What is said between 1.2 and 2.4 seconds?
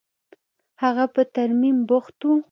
ترميم بوخت و.